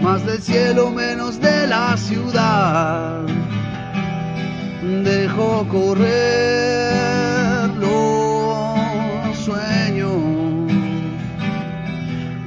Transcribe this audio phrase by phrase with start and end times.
[0.00, 3.22] más del cielo menos de la ciudad.
[4.82, 10.12] Dejo correr los sueños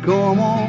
[0.06, 0.69] como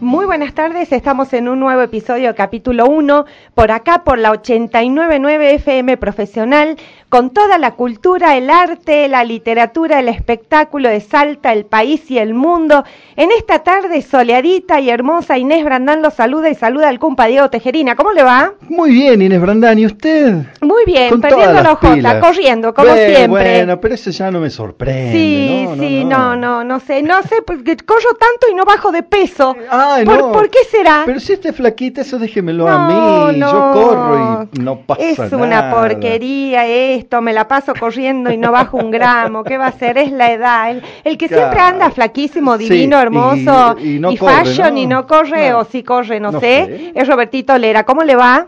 [0.00, 5.54] Мы Buenas tardes, estamos en un nuevo episodio, capítulo 1, por acá por la 899
[5.54, 6.76] FM Profesional,
[7.08, 12.18] con toda la cultura, el arte, la literatura, el espectáculo de Salta, el país y
[12.18, 12.84] el mundo.
[13.16, 17.50] En esta tarde soleadita y hermosa, Inés Brandán los saluda y saluda al compa Diego
[17.50, 17.96] Tejerina.
[17.96, 18.52] ¿Cómo le va?
[18.68, 20.44] Muy bien, Inés Brandán, ¿y usted?
[20.60, 22.24] Muy bien, Con perdiendo la pilas.
[22.24, 23.56] corriendo, como Bueno, siempre.
[23.56, 25.10] Bueno, pero eso ya no me sorprende.
[25.10, 28.92] Sí, no, sí, no, no, no sé, no sé, porque corro tanto y no bajo
[28.92, 29.56] de peso.
[29.68, 31.02] Ay, ¿Por, ¿por qué será?
[31.06, 32.88] Pero si usted es flaquita, eso déjemelo No, a
[33.32, 33.38] mí.
[33.38, 33.50] no.
[33.52, 35.36] Yo corro y no pasa Es nada.
[35.36, 39.44] una porquería esto, me la paso corriendo y no bajo un gramo.
[39.44, 39.98] ¿Qué va a ser?
[39.98, 40.70] Es la edad.
[40.70, 41.42] El, el que Claro.
[41.44, 46.20] siempre anda flaquísimo, divino, hermoso y no corre, fashion y no corre, o sí corre,
[46.20, 46.66] no, No sé.
[46.66, 46.92] sé.
[46.94, 47.84] Es Robertito Lera.
[47.84, 48.46] ¿Cómo le va?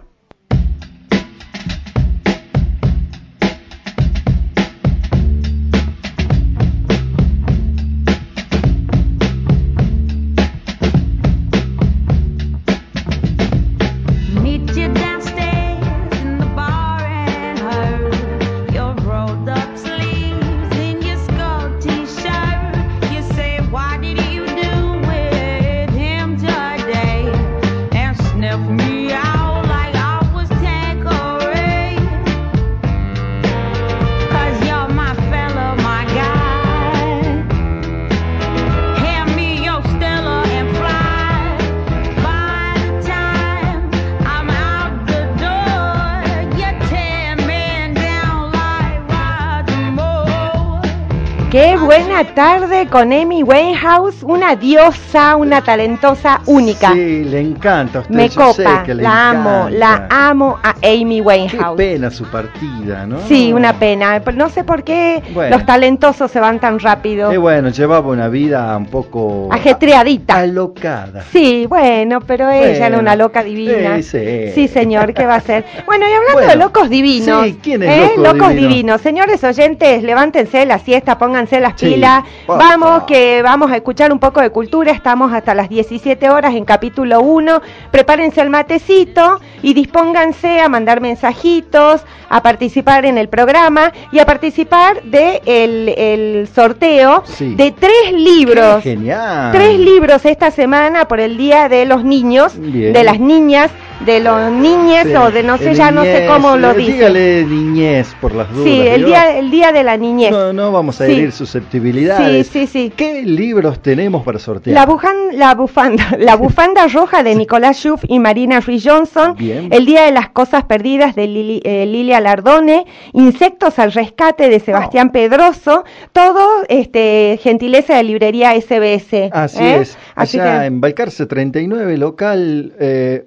[52.23, 56.93] Qué tarde con Amy Winehouse, una diosa, una talentosa única.
[56.93, 58.15] Sí, le encanta usted.
[58.15, 61.77] Me copa, la amo, la amo a Amy Qué Winehouse.
[61.77, 63.19] pena su partida, ¿no?
[63.27, 64.21] Sí, una pena.
[64.37, 65.57] No sé por qué Bueno.
[65.57, 67.29] los talentosos se van tan rápido.
[67.29, 69.49] Qué bueno, llevaba una vida un poco...
[69.51, 70.37] Ajetreadita.
[70.37, 71.25] Alocada.
[71.33, 73.97] Sí, bueno, pero ella era una loca divina.
[73.97, 74.53] sí, sí.
[74.55, 75.65] Sí, señor, ¿qué va a hacer?
[75.87, 77.47] Bueno, y hablando Bueno, de locos divinos.
[77.47, 78.13] sí, ¿quién es ¿eh?
[78.17, 78.69] loco Locos divino?
[78.69, 79.01] divinos.
[79.01, 82.12] Señores oyentes, levántense de la siesta, pónganse las pilas.
[82.47, 84.93] Vamos, que vamos a escuchar un poco de cultura.
[84.93, 87.61] Estamos hasta las 17 horas en capítulo 1.
[87.91, 94.27] Prepárense el matecito y dispónganse a mandar mensajitos, a participar en el programa y a
[94.27, 97.55] participar de el, el sorteo Sí.
[97.55, 98.77] de tres libros.
[98.83, 99.53] Qué genial.
[99.53, 102.93] Tres libros esta semana por el Día de los Niños, Bien.
[102.93, 103.71] de las niñas,
[104.05, 106.93] de los niñes Sí, o de no sé, ya no sé cómo lo eh, dice.
[106.93, 108.65] Dígale niñez por las dudas.
[108.65, 110.31] Sí, el día, el día de la niñez.
[110.31, 111.13] No, no vamos a Sí.
[111.13, 112.47] herir susceptibilidades.
[112.49, 112.93] Sí, sí, sí.
[112.97, 114.75] ¿Qué libros tenemos para sortear?
[114.75, 119.69] La, bujan- la bufanda, la bufanda roja de Nicolás Schuff y Marina Ruiz Johnson, Bien.
[119.73, 124.61] El Día de las Cosas Perdidas de Lili, eh, Lilia Lardone, Insectos al Rescate de
[124.61, 125.13] Sebastián Oh.
[125.13, 129.31] Pedroso, todo este, gentileza de librería SBS.
[129.33, 129.77] Así ¿eh?
[129.81, 129.99] es.
[130.15, 133.27] Así Allá que- en Balcarce 39, local eh,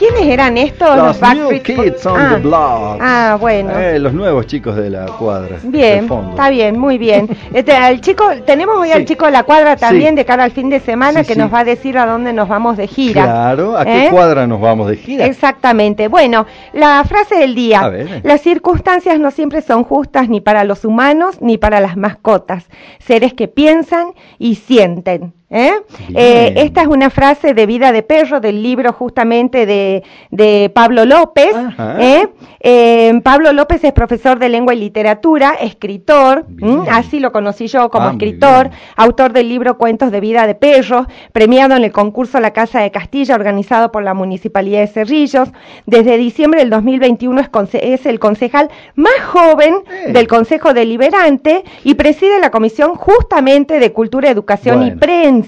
[0.02, 0.96] ¿Quiénes eran estos?
[0.96, 2.98] Los New Backstreet Kids on ah, the Block.
[3.00, 3.78] Ah, bueno.
[3.78, 5.58] Eh, los nuevos chicos de la cuadra.
[5.62, 7.28] Bien, está bien, muy bien.
[7.52, 8.94] Este, al chico, tenemos hoy Sí.
[8.94, 10.16] al chico de la cuadra también Sí.
[10.16, 12.48] de cara al fin de semana Sí, que nos va a decir a dónde nos
[12.48, 13.22] vamos de gira.
[13.22, 14.10] Claro, ¿a qué ¿Eh?
[14.10, 15.24] cuadra nos vamos de gira?
[15.26, 16.08] Exactamente.
[16.08, 17.80] Bueno, la frase del día.
[17.82, 18.22] A ver.
[18.24, 22.64] Las circunstancias no siempre son justas ni para los humanos ni para las mascotas.
[22.98, 25.32] Seres que piensan y sienten.
[25.52, 25.72] ¿Eh?
[26.14, 31.04] Eh, esta es una frase de Vida de Perro del libro justamente de, de Pablo
[31.04, 31.54] López.
[32.00, 33.20] ¿eh?
[33.22, 36.46] Pablo López es profesor de lengua y literatura, escritor,
[36.90, 41.06] así lo conocí yo como Ah, escritor, autor del libro Cuentos de Vida de Perro,
[41.32, 45.50] premiado en el concurso La Casa de Castilla, organizado por la Municipalidad de Cerrillos.
[45.86, 49.74] Desde diciembre del 2021 es, es el concejal más joven
[50.08, 54.90] del Consejo Deliberante y preside la Comisión justamente de Cultura, Educación y.
[54.92, 55.41] Prensa.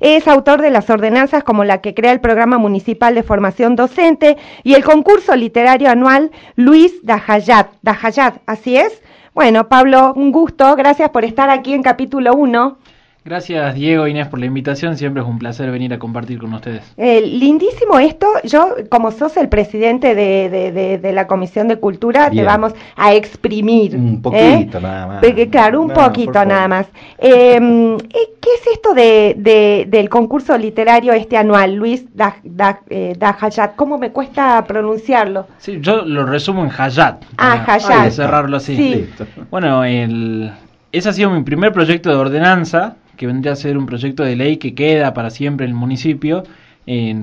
[0.00, 4.36] Es autor de las ordenanzas como la que crea el Programa Municipal de Formación Docente
[4.62, 7.68] y el concurso literario anual Luis Dajayat.
[7.82, 9.02] Dajayat, ¿así es?
[9.34, 10.76] Bueno, Pablo, un gusto.
[10.76, 12.78] Gracias por estar aquí en capítulo 1.
[13.24, 16.52] Gracias Diego e Inés por la invitación, siempre es un placer venir a compartir con
[16.54, 16.82] ustedes.
[16.96, 18.26] Eh, lindísimo esto.
[18.42, 22.42] Yo, como sos el presidente de, de- de- de la Comisión de Cultura, Bien.
[22.44, 23.94] te vamos a exprimir.
[23.94, 24.20] Un ¿eh?
[24.20, 25.24] poquito nada más.
[25.24, 26.86] Porque, claro, un No, poquito nada más.
[27.18, 27.96] Eh, eh,
[28.40, 33.76] ¿Qué es esto de, de- del concurso literario este anual, Luis Daj- Daj- eh, Dajayat?
[33.76, 35.46] ¿Cómo me cuesta pronunciarlo?
[35.58, 37.22] Sí, yo lo resumo en Hayat.
[37.38, 37.88] Ah, para- Hayat.
[37.98, 38.74] para cerrarlo así.
[38.74, 38.94] Sí.
[38.96, 39.26] Listo.
[39.48, 40.50] Bueno, el,
[40.90, 44.34] ese ha sido mi primer proyecto de ordenanza, que vendría a ser un proyecto de
[44.34, 46.42] ley que queda para siempre en el municipio.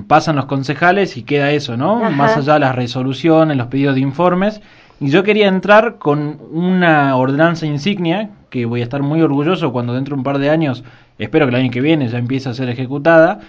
[0.06, 1.98] Pasan los concejales y queda eso, ¿no?
[1.98, 2.08] Ajá.
[2.16, 4.62] Más allá de las resoluciones, los pedidos de informes.
[4.98, 9.92] Y yo quería entrar con una ordenanza insignia, que voy a estar muy orgulloso cuando
[9.92, 10.84] dentro de un par de años,
[11.18, 13.40] espero que el año que viene ya empiece a ser ejecutada.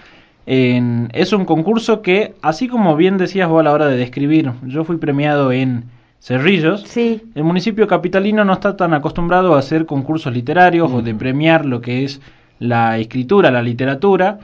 [0.44, 4.52] En- es un concurso que, así como bien decías vos a la hora de describir,
[4.66, 5.84] yo fui premiado en
[6.20, 7.22] Cerrillos, Sí.
[7.34, 11.80] el municipio capitalino no está tan acostumbrado a hacer concursos literarios o de premiar lo
[11.80, 12.20] que es
[12.62, 14.38] la escritura, la literatura.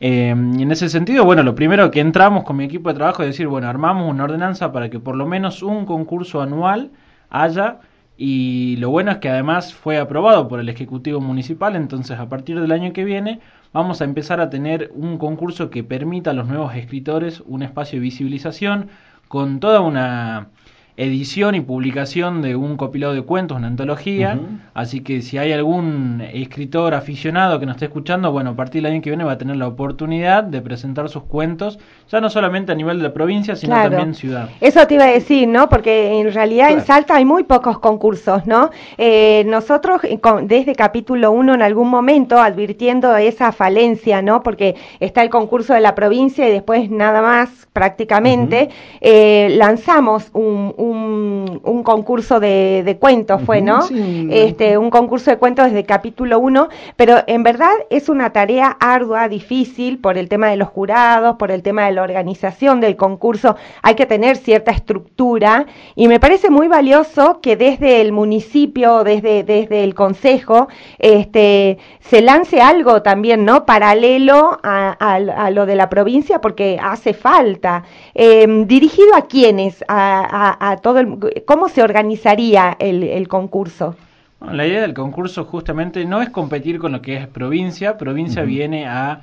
[0.00, 3.22] Eh, y en ese sentido, bueno, lo primero que entramos con mi equipo de trabajo
[3.22, 6.90] es decir, bueno, armamos una ordenanza para que por lo menos un concurso anual
[7.30, 7.80] haya
[8.16, 12.60] y lo bueno es que además fue aprobado por el Ejecutivo Municipal, entonces a partir
[12.60, 13.40] del año que viene
[13.72, 17.98] vamos a empezar a tener un concurso que permita a los nuevos escritores un espacio
[17.98, 18.88] de visibilización
[19.28, 20.48] con toda una
[20.98, 24.38] edición y publicación de un compilado de cuentos, una antología.
[24.72, 28.92] Así que si hay algún escritor aficionado que nos esté escuchando, bueno, a partir del
[28.92, 31.78] año que viene va a tener la oportunidad de presentar sus cuentos,
[32.10, 33.90] ya no solamente a nivel de la provincia, sino Claro.
[33.90, 34.48] también ciudad.
[34.60, 35.68] Eso te iba a decir, ¿no?
[35.68, 36.80] Porque en realidad en.
[36.86, 38.70] Salta hay muy pocos concursos, ¿no?
[38.96, 44.42] Eh, nosotros eh, con- desde capítulo 1 en algún momento advirtiendo esa falencia, ¿no?
[44.42, 50.72] Porque está el concurso de la provincia y después nada más prácticamente, eh, lanzamos un,
[50.78, 53.82] un, un concurso de, de cuentos, fue, ¿no?
[53.82, 54.28] sí.
[54.30, 59.28] Este, un concurso de cuentos desde capítulo 1, pero en verdad es una tarea ardua,
[59.28, 63.56] difícil, por el tema de los jurados, por el tema de la organización del concurso,
[63.82, 69.42] hay que tener cierta estructura y me parece muy valioso que desde el municipio, desde,
[69.44, 73.64] desde el consejo, este, se lance algo también, ¿no?
[73.66, 75.16] Paralelo a, a-
[75.46, 77.84] a lo de la provincia porque hace falta.
[78.14, 79.84] Eh, ¿Dirigido a quiénes?
[79.88, 83.96] A, a- a todo el, ¿Cómo se organizaría el, el concurso?
[84.38, 87.96] Bueno, la idea del concurso justamente no es competir con lo que es provincia.
[87.96, 89.22] Provincia viene a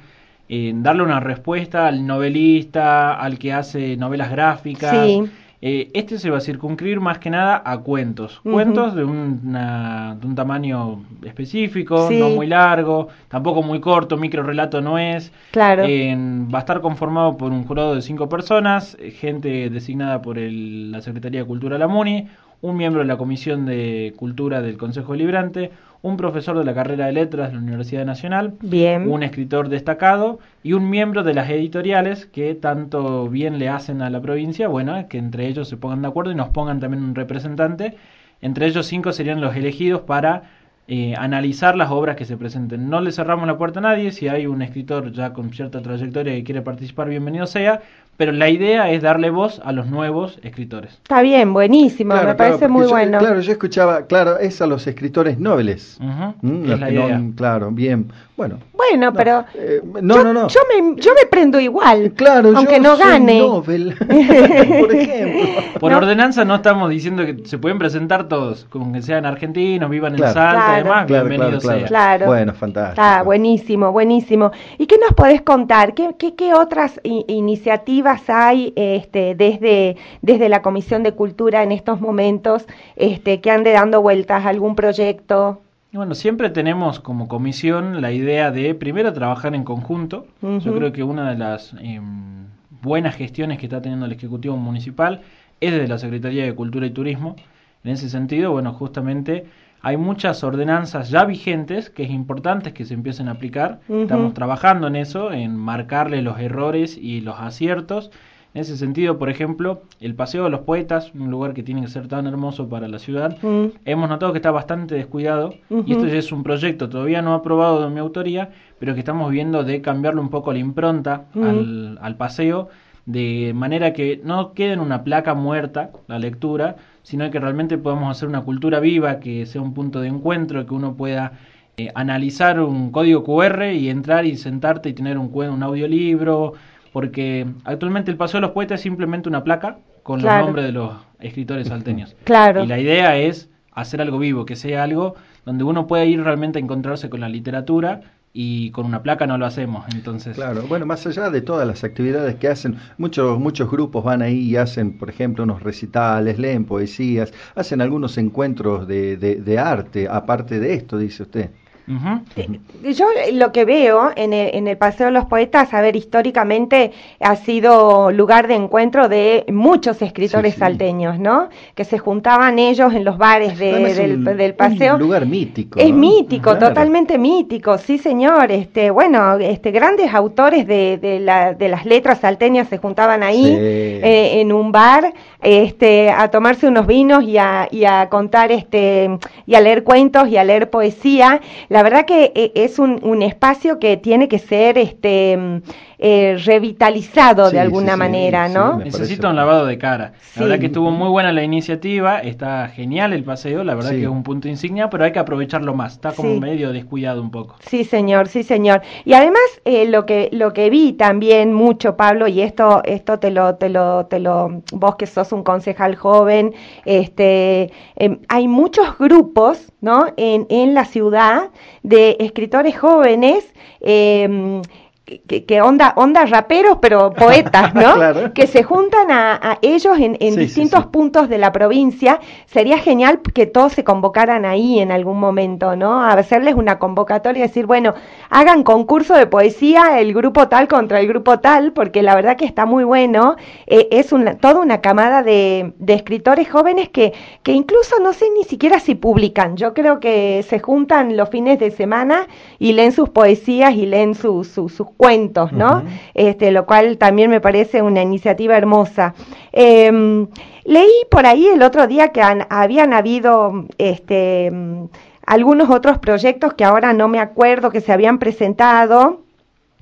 [0.49, 5.05] eh, darle una respuesta al novelista, al que hace novelas gráficas.
[5.05, 5.23] Sí.
[5.65, 8.41] Eh, este se va a circunscribir más que nada a cuentos.
[8.43, 12.19] Cuentos de, una- de un tamaño específico, Sí.
[12.19, 15.31] no muy largo, tampoco muy corto, micro relato no es.
[15.51, 15.83] Claro.
[15.83, 20.91] Va a estar conformado por un jurado de cinco personas, eh, gente designada por el-
[20.91, 22.27] la Secretaría de Cultura de la MUNI,
[22.63, 27.07] un miembro de la Comisión de Cultura del Consejo Deliberante, un profesor de la carrera
[27.07, 29.11] de Letras de la Universidad Nacional, Bien.
[29.11, 34.09] un escritor destacado y un miembro de las editoriales que tanto bien le hacen a
[34.09, 37.15] la provincia, bueno, que entre ellos se pongan de acuerdo y nos pongan también un
[37.15, 37.97] representante.
[38.41, 40.43] Entre ellos cinco serían los elegidos para
[40.87, 42.89] eh, analizar las obras que se presenten.
[42.89, 46.33] No le cerramos la puerta a nadie, si hay un escritor ya con cierta trayectoria
[46.33, 47.81] que quiere participar, bienvenido sea,
[48.17, 50.91] pero la idea es darle voz a los nuevos escritores.
[50.93, 53.17] Está bien, buenísimo, Claro, me parece muy yo- bueno.
[53.19, 55.97] Claro, yo escuchaba, claro, es a los escritores nobles.
[55.99, 57.21] Mm, es los la que no- idea.
[57.35, 58.11] claro, bien.
[58.35, 58.57] Bueno.
[58.73, 60.47] Bueno, no, pero eh, no, yo, no, no.
[60.47, 63.39] Yo me, yo me prendo igual, Claro, aunque yo no soy gane.
[63.39, 63.95] Nobel,
[64.79, 65.61] por ejemplo.
[65.79, 65.97] Por No.
[65.99, 70.29] ordenanza no estamos diciendo que se pueden presentar todos, como que sean argentinos, vivan Claro.
[70.29, 70.73] en Salta Claro.
[70.73, 71.87] y demás, Claro, bienvenido claro, sea.
[71.87, 72.25] Claro.
[72.25, 73.01] Bueno, fantástico.
[73.01, 74.51] Está buenísimo, buenísimo.
[74.79, 75.93] ¿Y qué nos podés contar?
[75.93, 82.01] ¿Qué, qué, qué otras iniciativas hay este, desde, desde la Comisión de Cultura en estos
[82.01, 84.45] momentos este, que ande dando vueltas?
[84.45, 85.61] ¿Algún proyecto?
[85.93, 90.25] Bueno, siempre tenemos como comisión la idea de primero trabajar en conjunto.
[90.41, 92.47] Yo creo que una de las em,
[92.81, 95.21] buenas gestiones que está teniendo el Ejecutivo Municipal
[95.61, 97.35] es desde la Secretaría de Cultura y Turismo.
[97.83, 99.45] En ese sentido, bueno, justamente
[99.85, 103.81] hay muchas ordenanzas ya vigentes que es importante que se empiecen a aplicar.
[103.89, 108.09] Estamos trabajando en eso, en marcarle los errores y los aciertos.
[108.53, 111.89] En ese sentido, por ejemplo, el Paseo de los Poetas, un lugar que tiene que
[111.89, 113.37] ser tan hermoso para la ciudad,
[113.83, 115.53] hemos notado que está bastante descuidado.
[115.85, 119.29] Y esto ya es un proyecto todavía no aprobado de mi autoría, pero que estamos
[119.31, 122.69] viendo de cambiarle un poco la impronta al paseo
[123.05, 128.09] de manera que no quede en una placa muerta la lectura, sino que realmente podamos
[128.09, 131.33] hacer una cultura viva, que sea un punto de encuentro, que uno pueda
[131.75, 136.53] eh, analizar un código QR y entrar y sentarte y tener un, un audiolibro,
[136.93, 140.37] porque actualmente el Paseo de los Poetas es simplemente una placa con Claro.
[140.39, 142.15] los nombres de los escritores salteños.
[142.23, 142.63] Claro.
[142.63, 146.59] Y la idea es hacer algo vivo, que sea algo donde uno pueda ir realmente
[146.59, 148.01] a encontrarse con la literatura
[148.33, 149.85] y con una placa no lo hacemos.
[149.93, 154.21] Entonces, Claro, bueno, más allá de todas las actividades que hacen, muchos muchos grupos van
[154.23, 159.59] ahí y hacen, por ejemplo, unos recitales, leen poesías, hacen algunos encuentros de, de, de
[159.59, 161.51] arte, aparte de esto, dice usted.
[161.85, 166.91] Yo lo que veo en el, en el Paseo de los Poetas, a ver, históricamente
[167.19, 170.59] ha sido lugar de encuentro de muchos escritores Sí, sí.
[170.59, 171.49] salteños, ¿no?
[171.75, 174.95] Que se juntaban ellos en los bares de- Además, es del, un- del paseo.
[174.95, 175.79] Un lugar mítico.
[175.79, 175.95] Es ¿no?
[175.97, 176.67] mítico, Claro.
[176.69, 178.51] totalmente mítico, sí señor.
[178.51, 183.43] Este, bueno, este, grandes autores de, de, la- de las letras salteñas se juntaban ahí
[183.43, 183.51] Sí.
[183.57, 189.09] eh, en un bar, este, a tomarse unos vinos y a, y a contar, este,
[189.45, 191.41] y a leer cuentos y a leer poesía.
[191.73, 195.61] La verdad que eh, es un, un espacio que tiene que ser, este, mm,
[196.05, 198.77] eh, revitalizado Sí, de alguna sí, manera, sí, ¿no?
[198.77, 200.11] Necesita un lavado de cara.
[200.35, 203.95] La verdad que estuvo muy buena la iniciativa, está genial el paseo, la verdad Sí.
[203.97, 205.93] que es un punto insignia, pero hay que aprovecharlo más.
[205.93, 206.39] Está como Sí.
[206.41, 207.55] medio descuidado un poco.
[207.61, 208.81] Sí, señor, sí, señor.
[209.05, 213.31] Y además eh, lo que lo que vi también mucho, Pablo, y esto esto te
[213.31, 218.97] lo te lo te lo vos que sos un concejal joven, este em, hay muchos
[218.97, 220.07] grupos, ¿no?
[220.17, 221.49] En en la ciudad
[221.81, 223.45] de escritores jóvenes.
[223.85, 224.61] em,
[225.05, 227.95] que, que onda, onda raperos, pero poetas, ¿no?
[227.95, 228.33] Claro.
[228.33, 230.89] Que se juntan a, a ellos en, en Sí, sí, distintos sí.
[230.91, 232.19] puntos de la provincia.
[232.45, 236.01] Sería genial que todos se convocaran ahí en algún momento, ¿no?
[236.01, 237.93] A hacerles una convocatoria y decir, bueno,
[238.29, 242.45] hagan concurso de poesía el grupo tal contra el grupo tal, porque la verdad que
[242.45, 243.35] está muy bueno.
[243.67, 248.25] Eh, es una, toda una camada de, de escritores jóvenes que, que incluso no sé
[248.37, 249.57] ni siquiera si publican.
[249.57, 252.27] Yo creo que se juntan los fines de semana
[252.59, 255.83] y leen sus poesías y leen sus sus- sus cuentos, ¿no?
[256.13, 259.13] Este, lo cual también me parece una iniciativa hermosa.
[259.51, 260.25] Eh,
[260.65, 264.85] leí por ahí el otro día que han- habían habido este, mm,
[265.25, 269.21] algunos otros proyectos que ahora no me acuerdo que se habían presentado.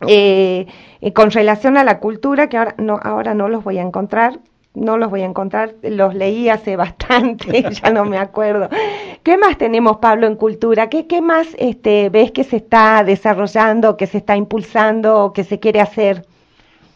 [0.08, 0.66] eh,
[1.02, 4.40] eh, con relación a la cultura, que ahora no, ahora no los voy a encontrar,
[4.74, 8.68] no los voy a encontrar, los leí hace bastante, ya no me acuerdo.
[9.24, 10.90] ¿Qué más tenemos, Pablo, en cultura?
[10.90, 15.60] ¿Qué, qué más este, ves que se está desarrollando, que se está impulsando, que se
[15.60, 16.26] quiere hacer?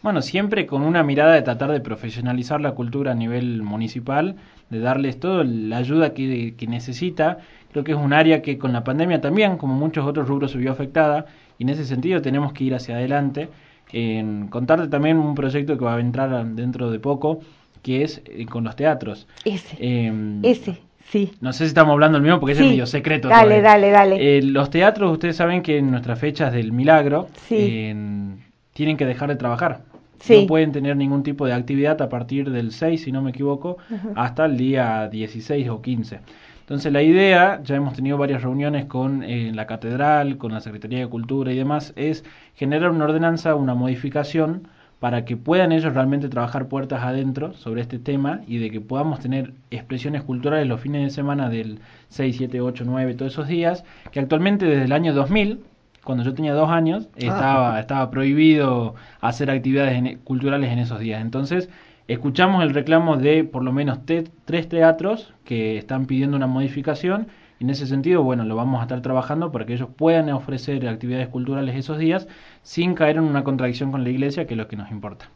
[0.02, 4.36] Bueno, siempre con una mirada de tratar de profesionalizar la cultura a nivel municipal,
[4.70, 7.38] de darles toda la ayuda que, que necesita.
[7.70, 10.58] Creo que es un área que con la pandemia también, como muchos otros rubros, se
[10.58, 11.26] vio afectada
[11.58, 13.48] y en ese sentido tenemos que ir hacia adelante.
[13.92, 17.38] En contarte también un proyecto que va a entrar dentro de poco,
[17.82, 19.28] que es eh, con los teatros.
[19.44, 20.78] Ese, Em, ese,
[21.10, 21.32] sí.
[21.40, 23.28] No sé si estamos hablando del mismo porque Sí, es medio secreto.
[23.28, 23.62] dale, todavía.
[23.70, 24.38] dale, dale.
[24.38, 27.86] Eh, los teatros, ustedes saben que en nuestras fechas del milagro Sí.
[27.88, 29.80] en- tienen que dejar de trabajar.
[30.18, 30.42] Sí.
[30.42, 33.76] No pueden tener ningún tipo de actividad a partir del 6, si no me equivoco,
[34.14, 36.20] hasta el día 16 o 15.
[36.60, 40.98] Entonces la idea, ya hemos tenido varias reuniones con eh, la catedral, con la Secretaría
[40.98, 42.24] de Cultura y demás, es
[42.56, 44.66] generar una ordenanza, una modificación
[45.00, 49.20] para que puedan ellos realmente trabajar puertas adentro sobre este tema y de que podamos
[49.20, 53.84] tener expresiones culturales los fines de semana del 6, 7, 8, 9, todos esos días,
[54.10, 55.60] que actualmente desde el año 2000,
[56.02, 61.20] cuando yo tenía dos años, estaba, estaba prohibido hacer actividades en- culturales en esos días.
[61.20, 61.68] Entonces,
[62.08, 67.26] escuchamos el reclamo de por lo menos te- tres teatros que están pidiendo una modificación.
[67.58, 71.28] En ese sentido, bueno, lo vamos a estar trabajando para que ellos puedan ofrecer actividades
[71.28, 72.28] culturales esos días
[72.62, 75.30] sin caer en una contradicción con la iglesia, que es lo que nos importa.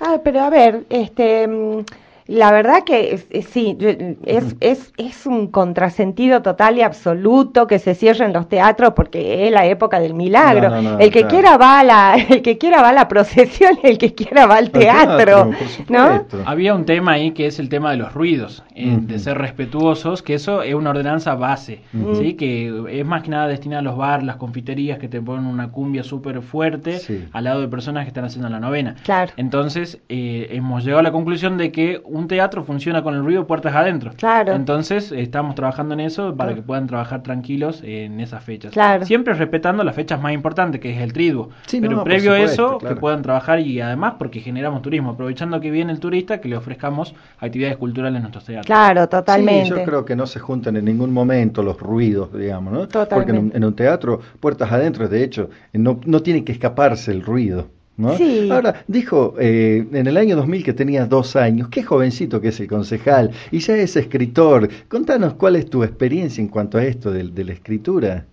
[0.00, 1.84] Ah, pero a ver, este, mm,
[2.26, 3.88] la verdad que es- es- sí, yo-
[4.24, 9.52] es, es, es un contrasentido total y absoluto que se cierren los teatros porque es
[9.52, 10.70] la época del milagro.
[10.70, 11.28] No, no, no, el que claro.
[11.34, 14.56] quiera va a la, el que quiera va a la procesión, el que quiera va
[14.56, 15.50] al teatro,
[15.88, 16.24] ¿no?
[16.46, 20.22] Había un tema ahí que es el tema de los ruidos, eh, de ser respetuosos,
[20.22, 21.82] que eso es una ordenanza base.
[22.14, 22.34] ¿sí?
[22.34, 25.70] que es más que nada destinada a los bares, las confiterías que te ponen una
[25.70, 27.24] cumbia súper fuerte Sí.
[27.32, 28.94] al lado de personas que están haciendo la novena.
[29.04, 29.32] Claro.
[29.36, 33.46] Entonces, eh, hemos llegado a la conclusión de que un teatro funciona con el ruido
[33.46, 34.12] puertas adentro.
[34.16, 34.52] Claro.
[34.54, 38.72] Entonces, estamos trabajando en eso para que puedan trabajar tranquilos en esas fechas.
[38.72, 39.04] Claro.
[39.04, 41.50] Siempre respetando las fechas más importantes, que es el triduo.
[41.66, 42.94] Sí, Pero no, previo a eso, claro.
[42.94, 46.56] que puedan trabajar y además porque generamos turismo, aprovechando que viene el turista, que le
[46.56, 48.66] ofrezcamos actividades culturales en nuestros teatros.
[48.66, 49.64] Claro, totalmente.
[49.64, 52.88] Sí, yo creo que no se juntan en ningún momento los ruidos, digamos, ¿no?
[52.88, 53.14] Totalmente.
[53.14, 57.10] Porque en un, en un teatro, puertas adentro, de hecho, no, no tiene que escaparse
[57.12, 57.68] el ruido.
[58.00, 58.16] ¿No?
[58.16, 58.48] Sí.
[58.50, 62.60] Ahora, dijo eh, en el año 2000 que tenías dos años, qué jovencito que es
[62.60, 64.68] el concejal, y ya es escritor.
[64.88, 68.24] Contanos cuál es tu experiencia en cuanto a esto de, de la escritura.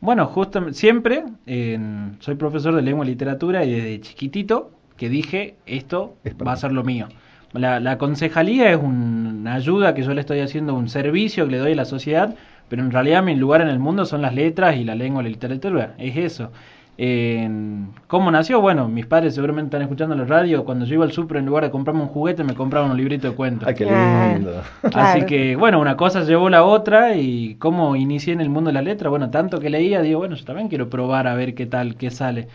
[0.00, 1.24] Bueno, justamente, siempre
[2.20, 6.56] soy profesor de lengua y literatura y desde chiquitito que dije, esto Es va a
[6.56, 7.08] ser lo mío.
[7.52, 11.52] La, la concejalía es un- una ayuda que yo le estoy haciendo, un servicio que
[11.52, 12.34] le doy a la sociedad,
[12.68, 15.24] pero en realidad mi lugar en el mundo son las letras y la lengua y
[15.24, 16.50] la literatura, es eso.
[16.98, 18.60] En- ¿Cómo nació?
[18.60, 21.64] Bueno, mis padres seguramente están escuchando la radio, cuando yo iba al super en lugar
[21.64, 23.68] de comprarme un juguete me compraban un librito de cuentos.
[23.68, 24.62] Ah, qué lindo.
[24.94, 28.74] Así que, bueno, una cosa llevó la otra y cómo inicié en el mundo de
[28.74, 31.66] la letra, bueno, tanto que leía, digo, bueno, yo también quiero probar a ver qué
[31.66, 32.48] tal, qué sale.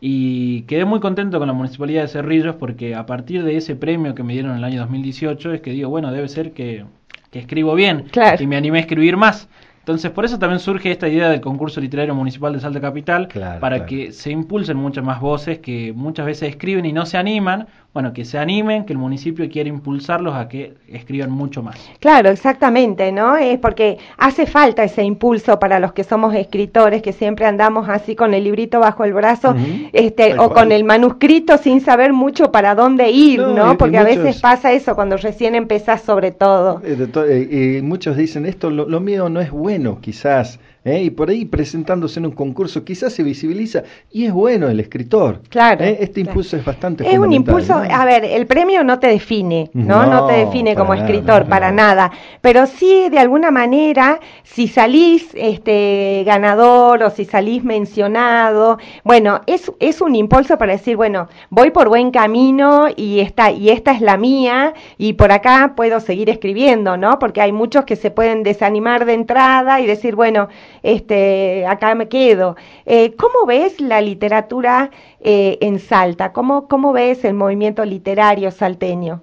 [0.00, 4.14] Y quedé muy contento con la Municipalidad de Cerrillos porque a partir de ese premio
[4.14, 6.84] que me dieron en el año 2018 es que digo, bueno, debe ser que,
[7.30, 8.42] que escribo bien Claro.
[8.42, 9.48] y me animé a escribir más.
[9.86, 13.60] Entonces, por eso también surge esta idea del concurso literario municipal de Salta Capital, Claro,
[13.60, 13.88] para claro.
[13.88, 17.68] que se impulsen muchas más voces que muchas veces escriben y no se animan.
[17.94, 21.76] Bueno, que se animen, que el municipio quiere impulsarlos a que escriban mucho más.
[21.98, 23.36] Claro, exactamente, ¿no?
[23.38, 28.14] Es porque hace falta ese impulso para los que somos escritores, que siempre andamos así
[28.14, 29.54] con el librito bajo el brazo,
[29.94, 30.52] este, o cual.
[30.52, 33.70] con el manuscrito sin saber mucho para dónde ir, No, ¿no?
[33.70, 36.82] y- y Porque a muchos- veces pasa eso cuando recién empezás sobre todo.
[36.84, 41.02] Eh, eh, eh, muchos dicen esto, lo, lo mío no es bueno, quizás, ¿eh?
[41.02, 45.42] y por ahí presentándose en un concurso, quizás se visibiliza, y es bueno el escritor.
[45.48, 45.98] Claro, ¿eh?
[46.00, 46.30] Este claro.
[46.30, 47.94] impulso es bastante Es un impulso, ¿no?
[47.94, 50.06] a ver, el premio no te define, ¿no?
[50.06, 52.12] No, No, te define como nada, escritor, no, para nada.
[52.40, 59.72] Pero sí, de alguna manera, si salís este, ganador o si salís mencionado, bueno, es,
[59.80, 64.00] es un impulso para decir, bueno, voy por buen camino y esta, y esta es
[64.00, 67.18] la mía y por acá puedo seguir escribiendo, ¿no?
[67.18, 70.48] Porque hay muchos que se pueden desanimar de entrada y decir, bueno,
[70.94, 72.56] este, acá me quedo.
[72.84, 76.32] Eh, ¿Cómo ves la literatura eh, en Salta?
[76.32, 79.22] ¿Cómo, ¿Cómo ves el movimiento literario salteño?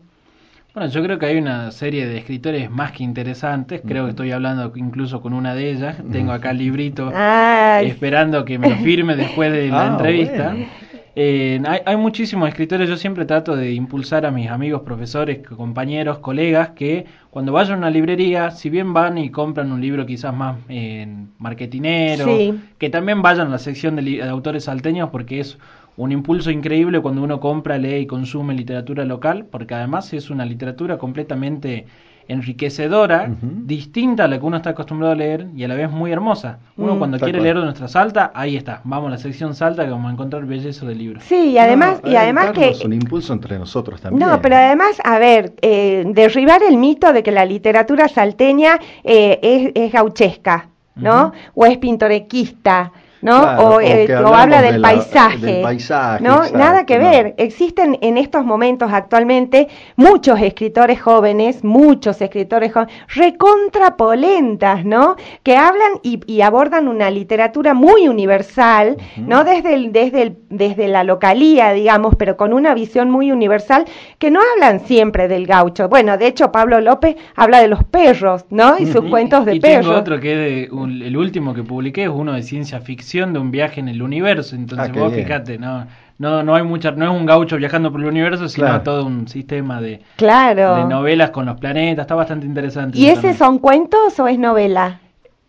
[0.73, 3.81] Bueno, yo creo que hay una serie de escritores más que interesantes.
[3.87, 5.97] Creo que estoy hablando incluso con una de ellas.
[6.11, 10.49] Tengo acá el librito Ay, esperando que me lo firme después de la Ah, entrevista.
[10.49, 10.82] bueno.
[11.15, 12.89] Eh, hay, hay muchísimos escritores.
[12.89, 17.77] Yo siempre trato de impulsar a mis amigos, profesores, compañeros, colegas que cuando vayan a
[17.77, 22.59] una librería, si bien van y compran un libro quizás más eh, marketinero, Sí.
[22.79, 25.57] que también vayan a la sección de, de autores salteños porque es
[25.97, 30.45] un impulso increíble cuando uno compra, lee y consume literatura local, porque además es una
[30.45, 31.85] literatura completamente
[32.25, 36.11] enriquecedora, distinta a la que uno está acostumbrado a leer y a la vez muy
[36.11, 36.59] hermosa.
[36.77, 36.97] Uno Mm.
[36.97, 37.43] cuando quiere cual.
[37.43, 40.45] leer de nuestra Salta, ahí está, vamos a la sección Salta que vamos a encontrar
[40.45, 41.23] belleza de libros.
[41.23, 42.73] sí, y además, No, y además que...
[42.85, 44.27] un impulso entre nosotros también.
[44.27, 49.39] No, pero además, a ver, eh, derribar el mito de que la literatura salteña eh,
[49.41, 51.33] es, es gauchesca, ¿no?
[51.55, 52.91] O es pintorequista,
[53.23, 53.41] ¿no?
[53.41, 55.37] Claro, o, o eh, o habla de del la- paisaje.
[55.45, 56.35] del paisaje, ¿no?
[56.35, 57.09] exacto, Nada que no.
[57.09, 57.33] ver.
[57.37, 65.15] Existen en estos momentos actualmente muchos escritores jóvenes, muchos escritores jóvenes, recontrapolentas, ¿no?
[65.43, 68.97] Que hablan y, y abordan una literatura muy universal.
[69.17, 69.43] ¿no?
[69.43, 73.85] Desde, el, desde, el, desde la localía, digamos, pero con una visión muy universal,
[74.19, 75.87] que no hablan siempre del gaucho.
[75.89, 78.77] Bueno, de hecho, Pablo López habla de los perros, ¿no?
[78.77, 79.85] Y sus Y- cuentos de y perros.
[79.85, 80.37] tengo otro que es
[80.69, 83.87] de un- el último que publiqué, es uno de ciencia ficción de un viaje en
[83.89, 84.55] el universo.
[84.55, 85.25] Entonces Ah, vos bien.
[85.25, 85.85] fíjate, no,
[86.17, 88.81] no, no hay mucha, no es un gaucho viajando por el universo, sino Claro.
[88.83, 90.75] todo un sistema de, Claro.
[90.77, 92.97] de novelas con los planetas, está bastante interesante.
[92.97, 93.37] ¿Y ese también.
[93.37, 94.99] son cuentos o es novela?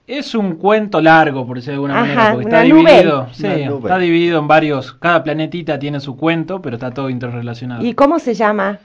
[0.06, 3.98] Es un cuento largo, por decirlo de alguna Ajá, manera, porque está dividido, sí, está
[3.98, 7.82] dividido en varios, cada planetita tiene su cuento, pero está todo interrelacionado.
[7.82, 8.78] ¿Y cómo se llama?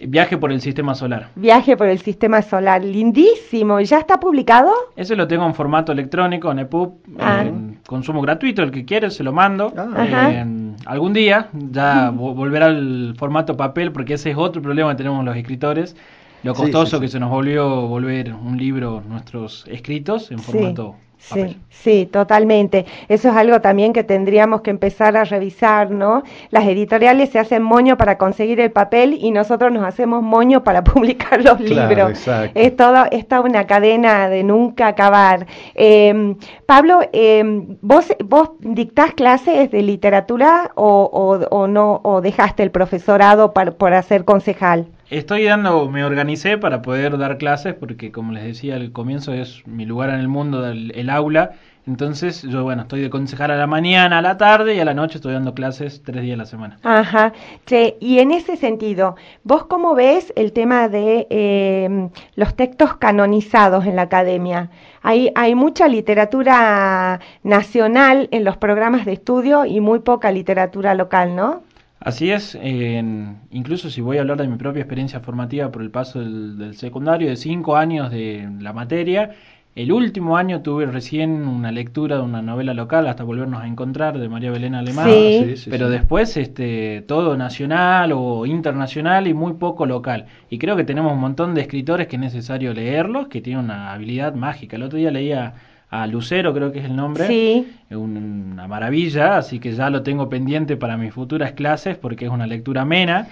[0.00, 1.28] Viaje por el sistema solar.
[1.34, 2.84] Viaje por el sistema solar.
[2.84, 3.80] Lindísimo.
[3.80, 4.70] ¿Ya está publicado?
[4.94, 7.42] Ese lo tengo en formato electrónico, en EPUB, Ah.
[7.44, 9.72] en consumo gratuito, el que quiere se lo mando.
[9.76, 10.30] Ah.
[10.30, 10.46] Eh,
[10.86, 15.24] algún día ya vo- volverá al formato papel, porque ese es otro problema que tenemos
[15.24, 15.96] los escritores,
[16.42, 17.00] lo costoso sí, sí.
[17.02, 20.94] que se nos volvió volver un libro, nuestros escritos, en formato
[21.28, 21.48] papel.
[21.50, 22.86] Sí, sí, totalmente.
[23.08, 26.22] Eso es algo también que tendríamos que empezar a revisar, ¿no?
[26.50, 30.84] Las editoriales se hacen moño para conseguir el papel y nosotros nos hacemos moño para
[30.84, 32.10] publicar los Claro, libros.
[32.10, 32.52] exacto.
[32.60, 35.48] Es todo, es toda una cadena de nunca acabar.
[35.74, 37.42] Eh, Pablo, eh,
[37.82, 43.72] ¿vos, ¿vos dictás clases de literatura o, o- o no, o dejaste el profesorado para,
[43.72, 44.86] por hacer concejal?
[45.10, 49.66] Estoy dando, me organicé para poder dar clases porque como les decía al comienzo es
[49.66, 51.52] mi lugar en el mundo, el, aula.
[51.86, 54.92] Entonces yo bueno, estoy de concejal a la mañana, a la tarde y a la
[54.92, 56.78] noche estoy dando clases tres días a la semana.
[56.82, 57.32] Ajá.
[57.64, 63.86] Che, y en ese sentido, ¿vos cómo ves el tema de eh, los textos canonizados
[63.86, 64.68] en la academia?
[65.00, 71.34] Hay, hay mucha literatura nacional en los programas de estudio y muy poca literatura local,
[71.34, 71.62] ¿no?
[72.00, 75.90] Así es, en- incluso si voy a hablar de mi propia experiencia formativa por el
[75.90, 79.32] paso del, del secundario, de cinco años de la materia,
[79.74, 84.18] el último año tuve recién una lectura de una novela local, hasta volvernos a encontrar,
[84.18, 85.08] de María Belén Alemán.
[85.08, 85.44] Sí.
[85.44, 85.92] Sí, sí, pero sí.
[85.92, 90.26] después este todo nacional o internacional y muy poco local.
[90.50, 93.92] Y creo que tenemos un montón de escritores que es necesario leerlos, que tienen una
[93.92, 94.76] habilidad mágica.
[94.76, 95.54] El otro día leía
[95.90, 97.26] a Lucero, creo que es el nombre.
[97.26, 97.66] Sí.
[97.90, 102.30] Un- una maravilla, así que ya lo tengo pendiente para mis futuras clases porque es
[102.30, 103.28] una lectura amena.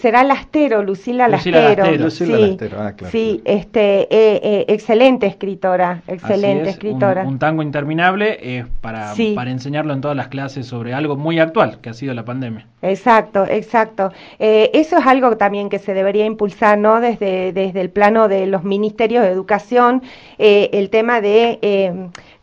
[0.00, 1.82] Será Lastero, Lucila Lucila Lastero.
[1.82, 2.04] Lastero.
[2.04, 7.22] Lucila sí, Lastero, ah, claro, sí, este, eh, eh, excelente escritora, excelente Así es, escritora.
[7.22, 9.32] Un, un tango interminable es para, Sí.
[9.34, 12.66] para enseñarlo en todas las clases sobre algo muy actual que ha sido la pandemia.
[12.82, 14.12] Exacto, exacto.
[14.38, 17.00] Eh, eso es algo también que se debería impulsar, ¿no?
[17.00, 20.02] Desde, desde el plano de los ministerios de educación,
[20.38, 21.92] eh, el tema de eh,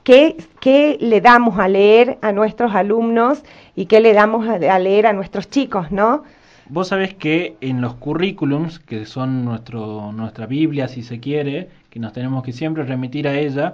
[0.03, 3.43] qué, qué le damos a leer a nuestros alumnos
[3.75, 6.23] y qué le damos a, a leer a nuestros chicos, ¿no?
[6.69, 11.99] Vos sabés que en los currículums, que son nuestro, nuestra Biblia, si se quiere, que
[11.99, 13.73] nos tenemos que siempre remitir a ella,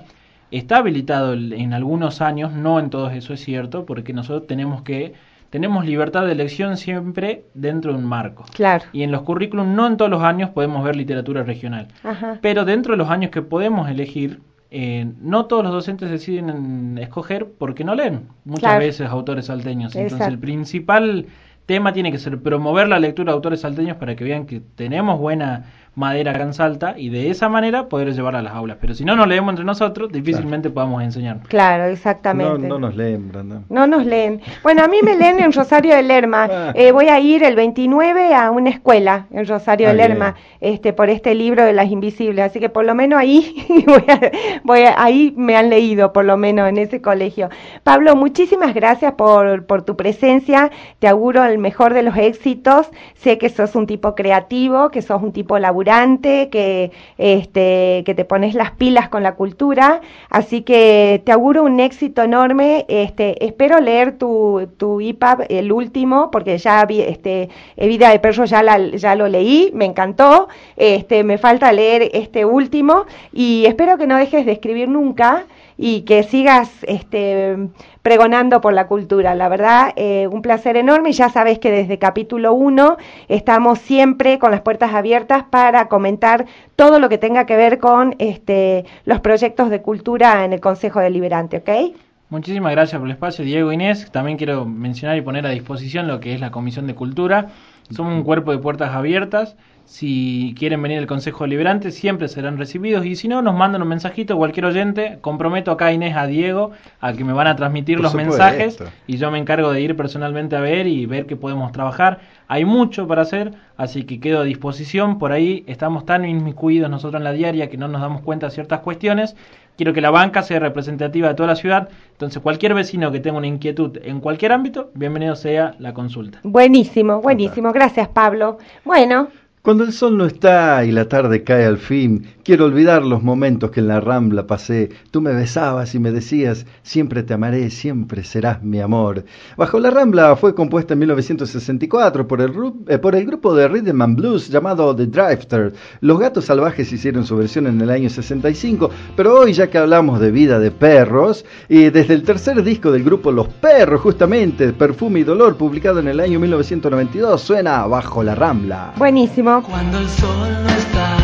[0.51, 5.13] está habilitado en algunos años, no en todos eso es cierto, porque nosotros tenemos que
[5.49, 8.45] tenemos libertad de elección siempre dentro de un marco.
[8.53, 8.85] Claro.
[8.93, 11.87] Y en los currículums no en todos los años podemos ver literatura regional.
[12.03, 12.37] Ajá.
[12.41, 16.97] Pero dentro de los años que podemos elegir, eh, no todos los docentes deciden en-
[16.99, 18.79] escoger porque no leen muchas Claro.
[18.79, 19.95] veces autores salteños.
[19.95, 21.25] Entonces el principal
[21.65, 25.19] tema tiene que ser promover la lectura de autores salteños para que vean que tenemos
[25.19, 28.78] buena madera en Salta y de esa manera poder llevarla a las aulas.
[28.80, 31.39] Pero si no nos leemos entre nosotros, difícilmente podamos enseñar.
[31.47, 32.67] Claro, No, exactamente.
[32.67, 33.65] no nos leen, Brandon.
[33.69, 34.41] No nos leen.
[34.63, 36.47] Bueno, a mí me leen en Rosario de Lerma.
[36.52, 36.71] Ah.
[36.75, 40.93] Eh, voy a ir el 29 a una escuela en Rosario Ah, de Lerma, este,
[40.93, 42.45] por este libro de las invisibles.
[42.45, 43.56] Así que por lo menos ahí,
[43.88, 44.32] voy a-
[44.63, 47.49] voy a- ahí me han leído, por lo menos en ese colegio.
[47.84, 50.71] Pablo, muchísimas gracias por, por tu presencia.
[50.99, 52.89] Te auguro el mejor de los éxitos.
[53.15, 58.25] Sé que sos un tipo creativo, que sos un tipo laburante, que, este, que te
[58.25, 60.01] pones las pilas con la cultura.
[60.29, 62.85] Así que te auguro un éxito enorme.
[62.87, 68.19] Este, espero leer tu, tu IPAP, el último, porque ya vi, este, eh, Vida de
[68.19, 70.49] Perro ya, la, ya lo leí, me encantó.
[70.75, 75.45] Este, me falta leer este último y espero que no dejes de escribir nunca
[75.81, 77.69] y que sigas este,
[78.01, 79.33] pregonando por la cultura.
[79.33, 81.13] La verdad, eh, un placer enorme.
[81.13, 82.97] Ya sabes que desde capítulo 1
[83.29, 88.13] estamos siempre con las puertas abiertas para comentar todo lo que tenga que ver con
[88.19, 91.95] este, los proyectos de cultura en el Consejo Deliberante, ¿ok?
[92.29, 94.11] Muchísimas gracias por el espacio, Diego Inés.
[94.11, 97.47] También quiero mencionar y poner a disposición lo que es la Comisión de Cultura.
[97.89, 99.55] Somos un cuerpo de puertas abiertas.
[99.89, 103.08] Si quieren venir al Consejo Deliberante, siempre serán recibidos.
[103.08, 105.17] Y si no, nos mandan un mensajito, cualquier oyente.
[105.19, 106.71] Comprometo acá a Inés, a Diego,
[107.02, 108.78] a que me van a transmitir Por los mensajes.
[109.08, 112.19] Y yo me encargo de ir personalmente a ver y ver qué podemos trabajar.
[112.47, 115.17] Hay mucho para hacer, así que quedo a disposición.
[115.17, 118.52] Por ahí estamos tan inmiscuidos nosotros en la diaria que no nos damos cuenta de
[118.52, 119.36] ciertas cuestiones.
[119.75, 121.89] Quiero que la banca sea representativa de toda la ciudad.
[122.12, 126.41] Entonces, cualquier vecino que tenga una inquietud en cualquier ámbito, bienvenido sea la consulta.
[126.43, 127.71] Buenísimo, buenísimo.
[127.71, 128.60] Gracias, Pablo.
[128.86, 129.30] Bueno,
[129.62, 133.69] Cuando el sol no está y la tarde cae al fin, quiero olvidar los momentos
[133.72, 134.89] que en la rambla pasé.
[135.12, 139.26] Tú me besabas y me decías, siempre te amaré, siempre serás mi amor.
[139.58, 143.67] Bajo la rambla fue compuesta en 1964 por el, ru- eh, por el grupo de
[143.67, 145.74] rhythm and blues llamado The Drifter.
[146.00, 150.22] Los Gatos Salvajes hicieron su versión en el año 65, pero hoy ya que hablamos
[150.22, 155.19] de vida de perros, y desde el tercer disco del grupo Los Perros, justamente, Perfume
[155.19, 158.93] y Dolor, publicado en el año 1992, suena Bajo la Rambla.
[158.98, 159.48] Buenísimo.
[159.49, 161.19] Cuando el sol no está